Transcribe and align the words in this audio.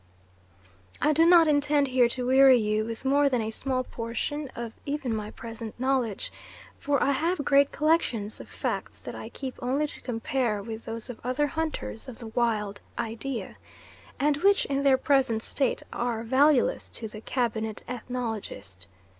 I 0.99 1.13
do 1.13 1.27
not 1.27 1.47
intend 1.47 1.89
here 1.89 2.09
to 2.09 2.25
weary 2.25 2.57
you 2.57 2.85
with 2.85 3.05
more 3.05 3.29
than 3.29 3.39
a 3.43 3.51
small 3.51 3.83
portion 3.83 4.47
of 4.55 4.73
even 4.83 5.15
my 5.15 5.29
present 5.29 5.79
knowledge, 5.79 6.31
for 6.79 7.03
I 7.03 7.11
have 7.11 7.45
great 7.45 7.71
collections 7.71 8.41
of 8.41 8.49
facts 8.49 8.99
that 9.01 9.13
I 9.13 9.29
keep 9.29 9.59
only 9.61 9.85
to 9.85 10.01
compare 10.01 10.63
with 10.63 10.85
those 10.85 11.11
of 11.11 11.19
other 11.23 11.45
hunters 11.45 12.07
of 12.07 12.17
the 12.17 12.29
wild 12.29 12.81
idea, 12.97 13.57
and 14.19 14.37
which 14.37 14.65
in 14.65 14.81
their 14.81 14.97
present 14.97 15.43
state 15.43 15.83
are 15.93 16.23
valueless 16.23 16.89
to 16.97 17.07
the 17.07 17.21
cabinet 17.21 17.83
ethnologist. 17.87 18.87